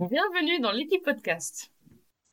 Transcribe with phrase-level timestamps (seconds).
[0.00, 1.72] Bienvenue dans l'équipe podcast.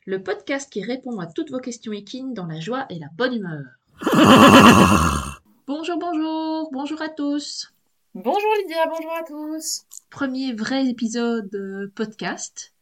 [0.04, 3.34] Le podcast qui répond à toutes vos questions équines dans la joie et la bonne
[3.34, 3.64] humeur.
[5.66, 7.74] bonjour, bonjour, bonjour à tous.
[8.14, 9.84] Bonjour Lydia, bonjour à tous.
[10.10, 12.72] Premier vrai épisode euh, podcast.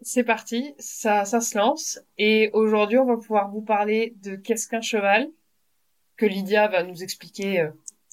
[0.00, 1.98] C'est parti, ça, ça se lance.
[2.16, 5.28] Et aujourd'hui, on va pouvoir vous parler de qu'est-ce qu'un cheval,
[6.16, 7.70] que Lydia va nous expliquer euh,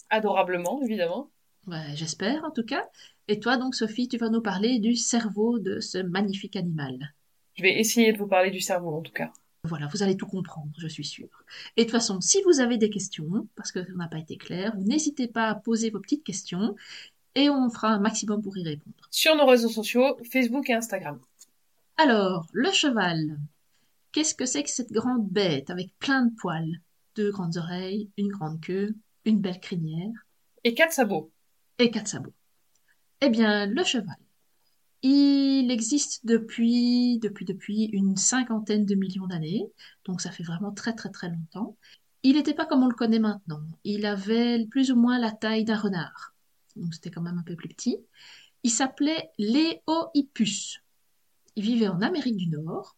[0.10, 1.30] adorablement, évidemment.
[1.68, 2.88] Ouais, J'espère en tout cas.
[3.28, 7.14] Et toi donc Sophie, tu vas nous parler du cerveau de ce magnifique animal.
[7.56, 9.32] Je vais essayer de vous parler du cerveau en tout cas.
[9.64, 11.44] Voilà, vous allez tout comprendre, je suis sûre.
[11.78, 14.36] Et de toute façon, si vous avez des questions, parce que ça n'a pas été
[14.36, 16.76] clair, vous n'hésitez pas à poser vos petites questions
[17.36, 18.96] et on fera un maximum pour y répondre.
[19.12, 21.20] Sur nos réseaux sociaux, Facebook et Instagram.
[21.98, 23.38] Alors, le cheval.
[24.12, 26.82] Qu'est-ce que c'est que cette grande bête avec plein de poils?
[27.16, 30.12] Deux grandes oreilles, une grande queue, une belle crinière
[30.64, 31.32] Et quatre sabots.
[31.80, 32.34] Et quatre sabots.
[33.22, 34.16] Eh bien, le cheval.
[35.04, 39.66] Il existe depuis, depuis, depuis une cinquantaine de millions d'années,
[40.06, 41.76] donc ça fait vraiment très très très longtemps.
[42.24, 43.64] Il n'était pas comme on le connaît maintenant.
[43.84, 46.36] Il avait plus ou moins la taille d'un renard,
[46.76, 47.98] donc c'était quand même un peu plus petit.
[48.64, 50.84] Il s'appelait Léohippus.
[51.56, 52.96] Il vivait en Amérique du Nord.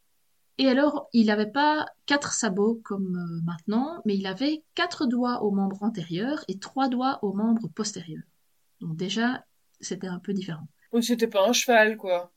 [0.58, 5.42] Et alors, il n'avait pas quatre sabots comme euh, maintenant, mais il avait quatre doigts
[5.42, 8.24] aux membres antérieurs et trois doigts aux membres postérieurs.
[8.84, 9.46] Donc déjà,
[9.82, 10.68] c'était un peu différent.
[10.92, 12.32] Donc c'était pas un cheval, quoi.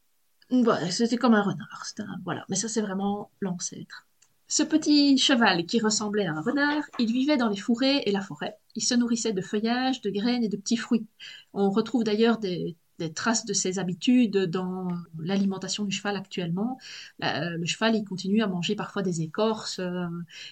[0.50, 1.84] Ouais, c'était comme un renard.
[1.98, 4.06] un- Voilà, mais ça c'est vraiment l'ancêtre.
[4.48, 8.20] Ce petit cheval qui ressemblait à un renard, il vivait dans les fourrés et la
[8.20, 8.56] forêt.
[8.76, 11.06] Il se nourrissait de feuillages, de graines et de petits fruits.
[11.52, 14.86] On retrouve d'ailleurs des, des traces de ses habitudes dans
[15.18, 16.78] l'alimentation du cheval actuellement.
[17.18, 20.06] La- le cheval, il continue à manger parfois des écorces euh,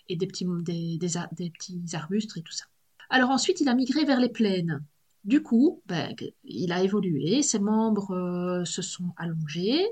[0.09, 2.65] et des petits, des, des ar- des petits arbustes et tout ça.
[3.11, 4.83] Alors ensuite, il a migré vers les plaines.
[5.25, 9.83] Du coup, ben, il a évolué, ses membres euh, se sont allongés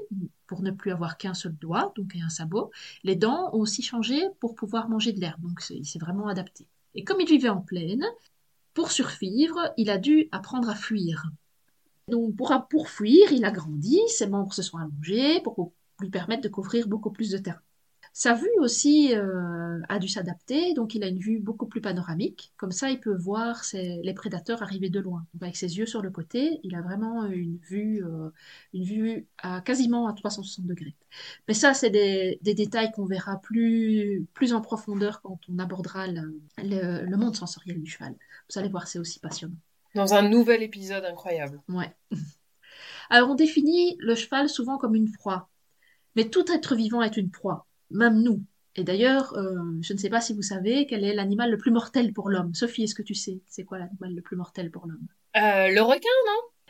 [0.47, 2.71] pour ne plus avoir qu'un seul doigt, donc un sabot.
[3.03, 6.67] Les dents ont aussi changé pour pouvoir manger de l'herbe, donc il s'est vraiment adapté.
[6.95, 8.05] Et comme il vivait en plaine,
[8.75, 11.25] pour survivre, il a dû apprendre à fuir.
[12.09, 16.43] Donc pour, pour fuir, il a grandi, ses membres se sont allongés pour lui permettre
[16.43, 17.61] de couvrir beaucoup plus de terrain.
[18.15, 22.53] Sa vue aussi euh, a dû s'adapter, donc il a une vue beaucoup plus panoramique.
[22.59, 25.27] Comme ça, il peut voir ses- les prédateurs arriver de loin.
[25.33, 28.31] Donc, avec ses yeux sur le côté, il a vraiment une vue, euh,
[28.75, 30.95] une vue à quasiment à 360 degrés.
[31.49, 36.07] Mais ça, c'est des, des détails qu'on verra plus, plus en profondeur quand on abordera
[36.07, 38.15] le, le- le monde sensoriel du cheval.
[38.53, 39.57] Vous allez voir, c'est aussi passionnant.
[39.95, 41.63] Dans un nouvel épisode incroyable.
[41.69, 41.95] Ouais.
[43.11, 45.49] Alors, on définit le cheval souvent comme une proie.
[46.17, 48.43] Mais tout être vivant est une proie, même nous.
[48.77, 51.71] Et d'ailleurs, euh, je ne sais pas si vous savez quel est l'animal le plus
[51.71, 52.55] mortel pour l'homme.
[52.55, 55.07] Sophie, est-ce que tu sais c'est quoi l'animal le plus mortel pour l'homme?
[55.37, 56.09] Euh, le requin,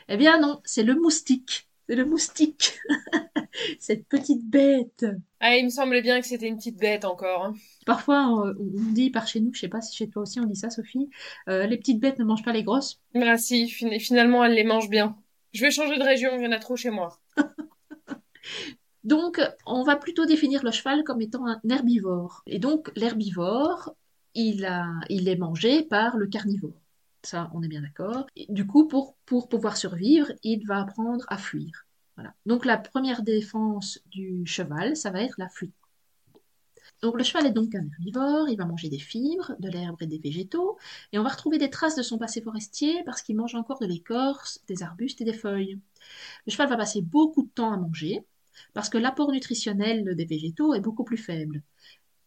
[0.09, 1.69] Eh bien non, c'est le moustique.
[1.89, 2.79] C'est le moustique.
[3.81, 5.05] Cette petite bête.
[5.41, 7.45] Ah, il me semblait bien que c'était une petite bête encore.
[7.45, 7.55] hein.
[7.87, 10.45] Parfois, on, on dit par chez nous, je sais pas si chez toi aussi on
[10.47, 11.11] dit ça, Sophie,
[11.49, 13.01] euh, les petites bêtes ne mangent pas les grosses.
[13.15, 15.17] Ah si, fin- finalement, elle les mange bien.
[15.53, 17.19] Je vais changer de région, il y en a trop chez moi.
[19.05, 22.43] Donc, on va plutôt définir le cheval comme étant un herbivore.
[22.47, 23.95] Et donc, l'herbivore,
[24.35, 26.81] il, est mangé par le carnivore.
[27.23, 28.27] Ça, on est bien d'accord.
[28.49, 31.87] Du coup, pour, pour pouvoir survivre, il va apprendre à fuir.
[32.17, 32.35] Voilà.
[32.47, 35.75] Donc, la première défense du cheval, ça va être la fuite.
[37.01, 40.07] Donc, le cheval est donc un herbivore, il va manger des fibres, de l'herbe et
[40.07, 40.79] des végétaux,
[41.13, 43.87] et on va retrouver des traces de son passé forestier parce qu'il mange encore de
[43.87, 45.81] l'écorce, des arbustes et des feuilles.
[46.47, 48.25] Le cheval va passer beaucoup de temps à manger,
[48.75, 51.63] parce que l'apport nutritionnel des végétaux est beaucoup plus faible.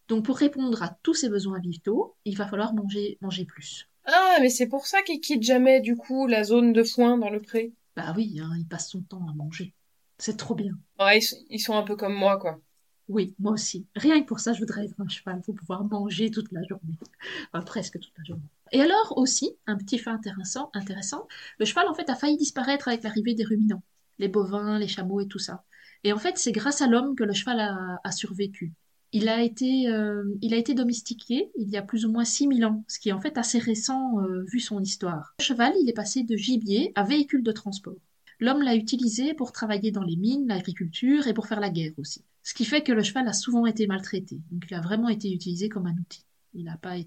[0.08, 3.88] Donc pour répondre à tous ces besoins vitaux, il va falloir manger, manger plus.
[4.04, 7.30] Ah, mais c'est pour ça qu'il quitte jamais, du coup, la zone de foin dans
[7.30, 7.72] le pré.
[7.96, 9.74] Bah oui, hein, il passe son temps à manger.
[10.18, 10.72] C'est trop bien.
[11.00, 12.60] Ouais, ils, ils sont un peu comme moi, quoi.
[13.08, 13.86] Oui, moi aussi.
[13.94, 16.98] Rien que pour ça, je voudrais être un cheval pour pouvoir manger toute la journée.
[17.52, 18.48] Enfin, presque toute la journée.
[18.72, 22.88] Et alors aussi, un petit fait intéressant, intéressant, le cheval en fait a failli disparaître
[22.88, 23.82] avec l'arrivée des ruminants,
[24.18, 25.64] les bovins, les chameaux et tout ça.
[26.04, 28.72] Et en fait, c'est grâce à l'homme que le cheval a, survécu.
[29.12, 32.64] Il a, été, euh, il a été domestiqué il y a plus ou moins 6000
[32.66, 35.34] ans, ce qui est en fait assez récent euh, vu son histoire.
[35.38, 37.96] Le cheval, il est passé de gibier à véhicule de transport.
[38.40, 42.24] L'homme l'a utilisé pour travailler dans les mines, l'agriculture et pour faire la guerre aussi.
[42.42, 44.38] Ce qui fait que le cheval a souvent été maltraité.
[44.50, 46.24] Donc il a vraiment été utilisé comme un outil.
[46.54, 47.02] Il n'a pas euh,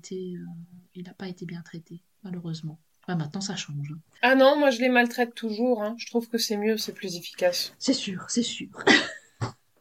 [0.96, 2.80] il n'a pas été bien traité, malheureusement.
[3.16, 3.92] Maintenant ça change.
[3.92, 3.98] hein.
[4.22, 5.96] Ah non, moi je les maltraite toujours, hein.
[5.98, 7.74] Je trouve que c'est mieux, c'est plus efficace.
[7.80, 8.70] C'est sûr, c'est sûr.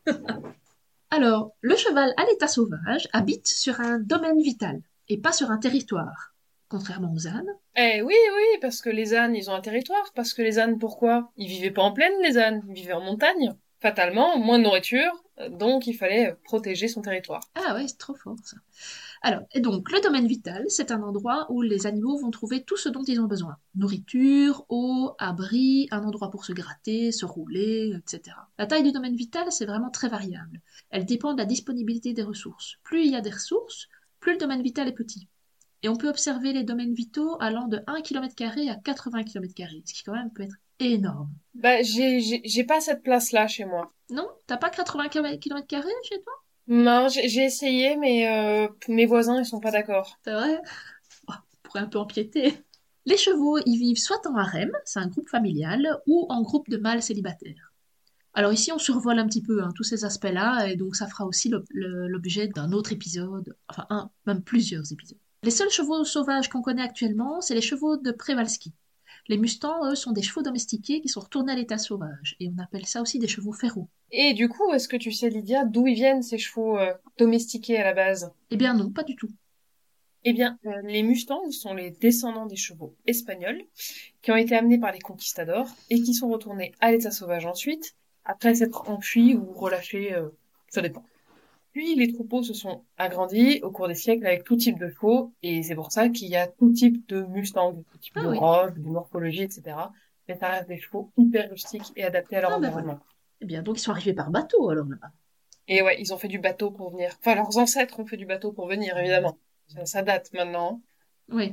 [1.11, 5.59] Alors, le cheval à l'état sauvage habite sur un domaine vital et pas sur un
[5.59, 6.35] territoire.
[6.69, 10.13] Contrairement aux ânes, Eh oui, oui, parce que les ânes, ils ont un territoire.
[10.15, 11.33] Parce que les ânes, pourquoi?
[11.39, 12.63] Ils vivaient pas en plaine, les ânes.
[12.69, 13.55] Ils vivaient en montagne.
[13.81, 15.13] fatalement, moins de nourriture,
[15.51, 17.43] donc il fallait protéger son territoire.
[17.55, 18.57] Ah ouais, c'est trop fort ça.
[19.23, 22.77] Alors, et donc, le domaine vital, c'est un endroit où les animaux vont trouver tout
[22.77, 23.57] ce dont ils ont besoin.
[23.75, 28.37] Nourriture, eau, abri, un endroit pour se gratter, se rouler, etc.
[28.59, 30.61] La taille du domaine vital, c'est vraiment très variable.
[30.91, 32.77] Elle dépend de la disponibilité des ressources.
[32.85, 33.89] Plus il y a des ressources,
[34.21, 35.29] plus le domaine vital est petit.
[35.83, 38.35] Et on peut observer les domaines vitaux allant de 1 km
[38.69, 39.55] à 80 km,
[39.85, 41.31] ce qui quand même peut être énorme.
[41.55, 43.93] Bah, j'ai pas cette place-là chez moi.
[44.11, 44.29] Non?
[44.47, 45.39] T'as pas 80 km
[46.05, 46.33] chez toi?
[46.69, 50.19] Non, j'ai essayé, mais euh, mes voisins, ils sont pas d'accord.
[50.23, 50.61] C'est vrai?
[51.29, 52.55] Oh, On pourrait un peu empiéter.
[53.07, 56.77] Les chevaux, ils vivent soit en harem, c'est un groupe familial, ou en groupe de
[56.77, 57.73] mâles célibataires.
[58.35, 61.25] Alors ici, on survole un petit peu hein, tous ces aspects-là, et donc ça fera
[61.25, 65.19] aussi l'objet d'un autre épisode, enfin un, même plusieurs épisodes.
[65.43, 68.75] Les seuls chevaux sauvages qu'on connaît actuellement, c'est les chevaux de Przewalski.
[69.29, 72.63] Les mustangs, eux, sont des chevaux domestiqués qui sont retournés à l'état sauvage, et on
[72.63, 73.89] appelle ça aussi des chevaux féraux.
[74.11, 77.77] Et du coup, est-ce que tu sais, Lydia, d'où ils viennent ces chevaux euh, domestiqués
[77.77, 78.33] à la base?
[78.51, 79.29] Eh bien non, pas du tout.
[80.25, 83.63] Eh bien, euh, les mustangs sont les descendants des chevaux espagnols
[84.23, 87.95] qui ont été amenés par les conquistadors et qui sont retournés à l'état sauvage ensuite,
[88.25, 90.29] après s'être enfuis ou relâchés, euh,
[90.69, 91.05] ça dépend.
[91.73, 95.33] Puis les troupeaux se sont agrandis au cours des siècles avec tout type de chevaux,
[95.43, 98.29] et c'est pour ça qu'il y a tout type de mustangs, tout type ah de
[98.29, 99.77] robe, de morphologie, etc.
[100.27, 103.01] Mais ça reste des chevaux hyper rustiques et adaptés à leur ah, bah environnement.
[103.41, 105.11] Eh bien, donc ils sont arrivés par bateau alors là-bas.
[105.69, 107.15] Et ouais, ils ont fait du bateau pour venir.
[107.21, 109.39] Enfin, leurs ancêtres ont fait du bateau pour venir, évidemment.
[109.85, 110.81] Ça, date maintenant.
[111.29, 111.53] Oui.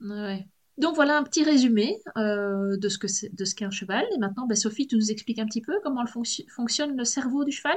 [0.00, 0.46] Ouais.
[0.78, 4.04] Donc voilà un petit résumé euh, de ce que de ce qu'est un cheval.
[4.14, 6.04] Et maintenant, bah, Sophie, tu nous expliques un petit peu comment
[6.48, 7.76] fonctionne le cerveau du cheval?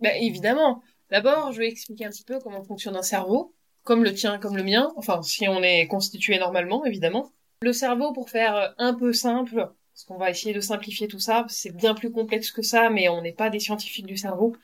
[0.00, 0.82] Ben évidemment.
[1.10, 4.56] D'abord, je vais expliquer un petit peu comment fonctionne un cerveau, comme le tien, comme
[4.56, 7.32] le mien, enfin si on est constitué normalement, évidemment.
[7.60, 11.46] Le cerveau, pour faire un peu simple, parce qu'on va essayer de simplifier tout ça,
[11.48, 14.56] c'est bien plus complexe que ça, mais on n'est pas des scientifiques du cerveau.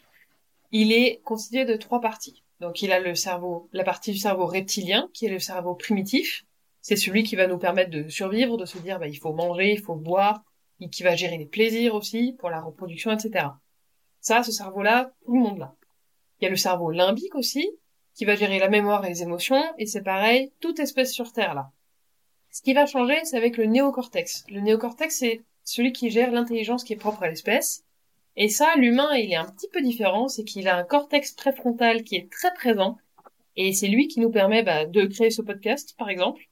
[0.73, 2.43] Il est constitué de trois parties.
[2.61, 6.45] Donc il a le cerveau, la partie du cerveau reptilien, qui est le cerveau primitif.
[6.83, 9.73] C'est celui qui va nous permettre de survivre, de se dire bah, il faut manger,
[9.73, 10.43] il faut boire,
[10.81, 13.47] et qui va gérer les plaisirs aussi, pour la reproduction, etc.
[14.21, 15.75] Ça, ce cerveau-là, tout le monde l'a.
[16.41, 17.69] Il y a le cerveau limbique aussi,
[18.15, 21.55] qui va gérer la mémoire et les émotions, et c'est pareil, toute espèce sur Terre
[21.55, 21.71] là.
[22.51, 24.45] Ce qui va changer, c'est avec le néocortex.
[24.49, 27.85] Le néocortex, c'est celui qui gère l'intelligence qui est propre à l'espèce.
[28.37, 32.03] Et ça, l'humain, il est un petit peu différent, c'est qu'il a un cortex préfrontal
[32.03, 32.97] qui est très présent,
[33.57, 36.49] et c'est lui qui nous permet bah, de créer ce podcast, par exemple,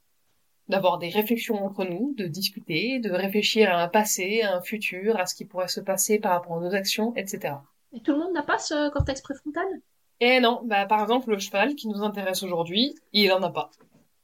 [0.69, 5.19] d'avoir des réflexions entre nous, de discuter, de réfléchir à un passé, à un futur,
[5.19, 7.55] à ce qui pourrait se passer par rapport à nos actions, etc.
[7.93, 9.67] Et tout le monde n'a pas ce cortex préfrontal?
[10.21, 13.71] Eh non, bah par exemple le cheval qui nous intéresse aujourd'hui, il en a pas.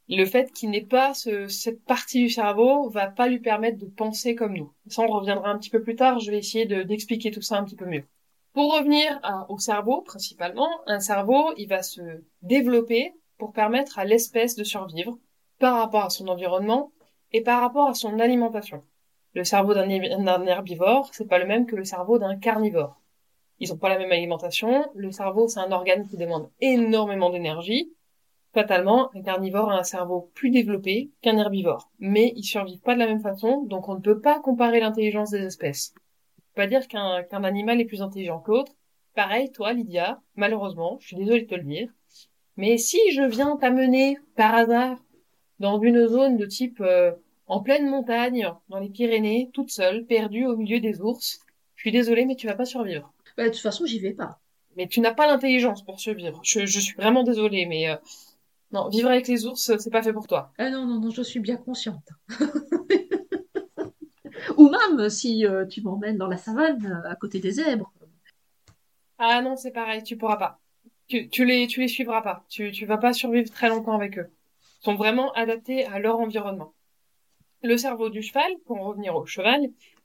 [0.08, 4.34] Le fait qu'il n'ait pas cette partie du cerveau va pas lui permettre de penser
[4.34, 4.72] comme nous.
[4.88, 7.64] Ça on reviendra un petit peu plus tard, je vais essayer d'expliquer tout ça un
[7.64, 8.04] petit peu mieux.
[8.52, 12.02] Pour revenir au cerveau principalement, un cerveau il va se
[12.42, 15.18] développer pour permettre à l'espèce de survivre
[15.58, 16.92] par rapport à son environnement
[17.32, 18.84] et par rapport à son alimentation.
[19.32, 23.00] Le cerveau d'un herbivore, c'est pas le même que le cerveau d'un carnivore.
[23.60, 24.86] Ils n'ont pas la même alimentation.
[24.94, 27.92] Le cerveau, c'est un organe qui demande énormément d'énergie.
[28.52, 31.90] Fatalement, un carnivore a un cerveau plus développé qu'un herbivore.
[31.98, 35.30] Mais ils survivent pas de la même façon, donc on ne peut pas comparer l'intelligence
[35.30, 35.92] des espèces.
[36.54, 38.72] Pas dire qu'un qu'un animal est plus intelligent que l'autre.
[39.14, 41.88] Pareil, toi, Lydia, malheureusement, je suis désolée de te le dire.
[42.56, 44.98] Mais si je viens t'amener par hasard
[45.58, 47.12] dans une zone de type euh,
[47.46, 51.40] en pleine montagne, dans les Pyrénées, toute seule, perdue au milieu des ours,
[51.74, 53.12] je suis désolée, mais tu vas pas survivre.
[53.36, 54.40] Bah, de toute façon, j'y vais pas.
[54.76, 56.40] Mais tu n'as pas l'intelligence pour survivre.
[56.42, 57.96] Je, je suis vraiment désolée, mais euh,
[58.72, 60.52] non, vivre avec les ours, c'est pas fait pour toi.
[60.58, 62.08] Ah non, non, non, je suis bien consciente.
[64.56, 67.92] Ou même si euh, tu m'emmènes dans la savane, euh, à côté des zèbres.
[69.18, 70.58] Ah non, c'est pareil, tu pourras pas.
[71.06, 72.44] Tu, tu les, tu les suivras pas.
[72.48, 74.28] Tu, tu vas pas survivre très longtemps avec eux.
[74.80, 76.74] Ils sont vraiment adaptés à leur environnement.
[77.62, 79.60] Le cerveau du cheval, pour en revenir au cheval,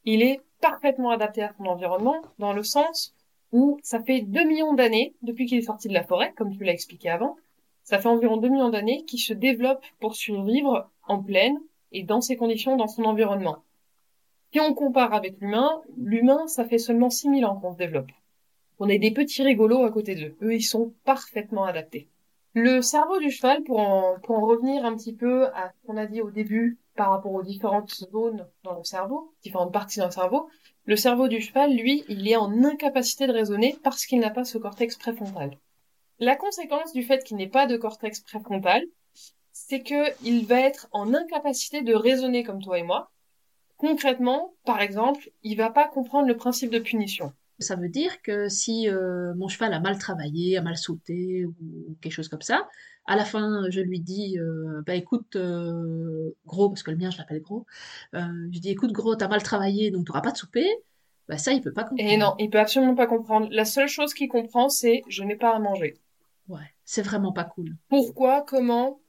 [0.05, 3.15] il est parfaitement adapté à son environnement, dans le sens
[3.51, 6.63] où ça fait 2 millions d'années, depuis qu'il est sorti de la forêt, comme tu
[6.63, 7.35] l'as expliqué avant,
[7.83, 11.59] ça fait environ 2 millions d'années qu'il se développe pour survivre en plaine
[11.91, 13.63] et dans ces conditions dans son environnement.
[14.51, 18.11] Si on compare avec l'humain, l'humain, ça fait seulement 6000 ans qu'on se développe.
[18.79, 20.35] On est des petits rigolos à côté d'eux.
[20.41, 22.07] Eux, ils sont parfaitement adaptés.
[22.53, 25.97] Le cerveau du cheval, pour en, pour en revenir un petit peu à ce qu'on
[25.97, 30.05] a dit au début par rapport aux différentes zones dans le cerveau, différentes parties dans
[30.05, 30.47] le cerveau,
[30.89, 34.43] le cerveau du cheval, lui, il est en incapacité de raisonner parce qu'il n'a pas
[34.43, 35.55] ce cortex préfrontal.
[36.17, 38.81] La conséquence du fait qu'il n'ait pas de cortex préfrontal,
[39.51, 43.11] c'est qu'il va être en incapacité de raisonner comme toi et moi.
[43.77, 47.33] Concrètement, par exemple, il va pas comprendre le principe de punition.
[47.59, 51.53] Ça veut dire que si euh, mon cheval a mal travaillé, a mal sauté ou
[52.01, 52.67] quelque chose comme ça,
[53.05, 57.09] à la fin, je lui dis, euh, bah écoute, euh, gros, parce que le mien,
[57.09, 57.65] je l'appelle gros,
[58.15, 58.19] euh,
[58.51, 60.67] je dis, écoute, gros, t'as mal travaillé, donc t'auras pas de souper.
[61.27, 62.11] Bah ça, il peut pas comprendre.
[62.11, 63.47] Et non, il peut absolument pas comprendre.
[63.51, 65.95] La seule chose qu'il comprend, c'est je n'ai pas à manger.
[66.47, 67.75] Ouais, c'est vraiment pas cool.
[67.89, 68.99] Pourquoi, comment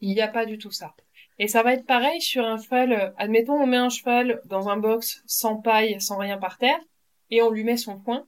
[0.00, 0.94] Il n'y a pas du tout ça?
[1.38, 2.92] Et ça va être pareil sur un cheval.
[2.92, 6.78] euh, Admettons, on met un cheval dans un box sans paille, sans rien par terre,
[7.32, 8.26] et on lui met son foin.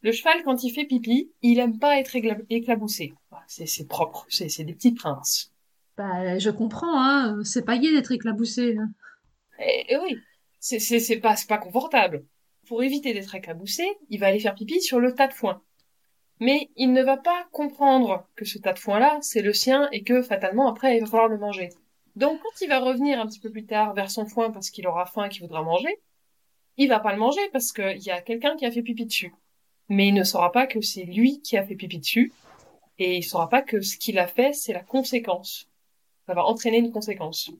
[0.00, 2.16] Le cheval, quand il fait pipi, il aime pas être
[2.48, 3.12] éclaboussé.
[3.46, 5.52] C'est propre, c'est des petits princes.
[5.96, 8.76] Bah, je comprends, hein, c'est pas gai d'être éclaboussé.
[8.78, 8.88] hein.
[9.58, 10.16] Et, et oui,
[10.58, 12.24] c'est pas c'est pas confortable.
[12.66, 15.62] Pour éviter d'être éclaboussé, il va aller faire pipi sur le tas de foin.
[16.40, 20.02] Mais il ne va pas comprendre que ce tas de foin-là, c'est le sien et
[20.02, 21.68] que fatalement après il va falloir le manger.
[22.14, 24.86] Donc quand il va revenir un petit peu plus tard vers son foin parce qu'il
[24.86, 25.94] aura faim et qu'il voudra manger,
[26.76, 29.34] il va pas le manger parce qu'il y a quelqu'un qui a fait pipi dessus.
[29.88, 32.32] Mais il ne saura pas que c'est lui qui a fait pipi dessus
[32.98, 35.68] et il saura pas que ce qu'il a fait c'est la conséquence.
[36.26, 37.50] Ça va entraîner une conséquence.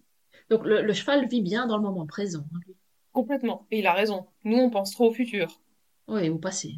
[0.51, 2.45] Donc le, le cheval vit bien dans le moment présent.
[2.55, 2.61] hein.
[3.13, 3.67] Complètement.
[3.71, 4.27] Et il a raison.
[4.45, 5.61] Nous on pense trop au futur.
[6.09, 6.75] Oui, au passé.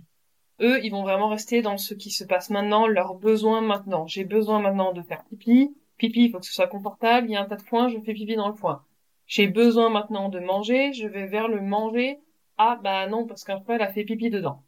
[0.61, 4.07] Eux, ils vont vraiment rester dans ce qui se passe maintenant, leurs besoins maintenant.
[4.07, 5.75] J'ai besoin maintenant de faire pipi.
[5.99, 7.29] Pipi, il faut que ce soit confortable.
[7.29, 8.85] Il y a un tas de foin, je fais pipi dans le foin.
[9.27, 12.19] J'ai besoin maintenant de manger, je vais vers le manger.
[12.59, 14.63] Ah, bah non, parce qu'un cheval a fait pipi dedans.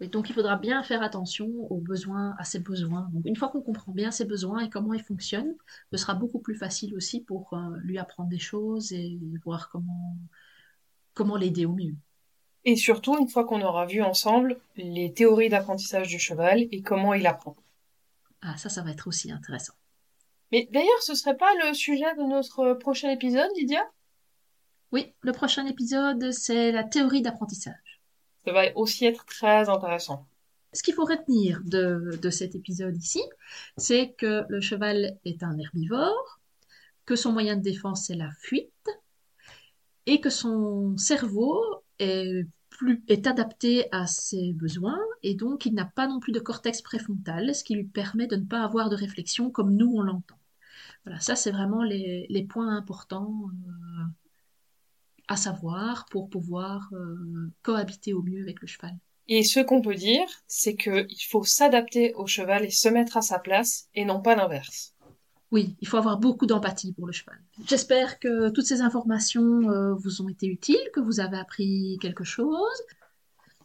[0.00, 3.08] Oui, donc il faudra bien faire attention aux besoins, à ses besoins.
[3.12, 5.54] Donc, une fois qu'on comprend bien ses besoins et comment ils fonctionnent,
[5.92, 10.16] ce sera beaucoup plus facile aussi pour euh, lui apprendre des choses et voir comment,
[11.14, 11.94] comment l'aider au mieux.
[12.64, 17.14] Et surtout, une fois qu'on aura vu ensemble les théories d'apprentissage du cheval et comment
[17.14, 17.56] il apprend.
[18.42, 19.74] Ah, ça, ça va être aussi intéressant.
[20.50, 23.82] Mais d'ailleurs, ce serait pas le sujet de notre prochain épisode, Lydia?
[24.94, 28.00] Oui, le prochain épisode, c'est la théorie d'apprentissage.
[28.44, 30.28] Ça va aussi être très intéressant.
[30.72, 33.20] Ce qu'il faut retenir de, de cet épisode ici,
[33.76, 36.38] c'est que le cheval est un herbivore,
[37.06, 38.88] que son moyen de défense est la fuite,
[40.06, 41.60] et que son cerveau
[41.98, 46.38] est, plus, est adapté à ses besoins, et donc il n'a pas non plus de
[46.38, 50.02] cortex préfrontal, ce qui lui permet de ne pas avoir de réflexion comme nous on
[50.02, 50.38] l'entend.
[51.04, 54.04] Voilà, ça c'est vraiment les, les points importants euh,
[55.28, 58.96] à savoir pour pouvoir euh, cohabiter au mieux avec le cheval.
[59.26, 63.16] Et ce qu'on peut dire, c'est que il faut s'adapter au cheval et se mettre
[63.16, 64.94] à sa place, et non pas l'inverse.
[65.50, 67.38] Oui, il faut avoir beaucoup d'empathie pour le cheval.
[67.66, 72.24] J'espère que toutes ces informations euh, vous ont été utiles, que vous avez appris quelque
[72.24, 72.82] chose.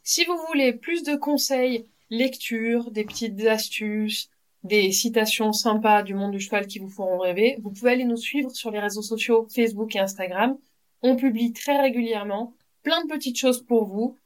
[0.03, 4.29] Si vous voulez plus de conseils, lecture, des petites astuces,
[4.63, 8.17] des citations sympas du monde du cheval qui vous feront rêver, vous pouvez aller nous
[8.17, 10.57] suivre sur les réseaux sociaux Facebook et Instagram.
[11.01, 12.53] On publie très régulièrement
[12.83, 14.17] plein de petites choses pour vous,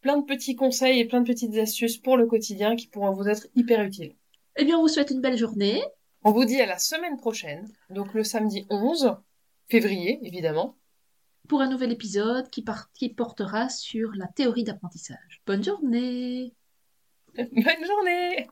[0.00, 3.28] plein de petits conseils et plein de petites astuces pour le quotidien qui pourront vous
[3.28, 4.14] être hyper utiles.
[4.56, 5.82] Eh bien, on vous souhaite une belle journée.
[6.22, 9.16] On vous dit à la semaine prochaine, donc le samedi 11
[9.68, 10.76] février, évidemment.
[11.48, 15.42] pour un nouvel épisode qui, par- qui portera sur la théorie d'apprentissage.
[15.46, 16.54] Bonne journée
[17.36, 18.46] Bonne journée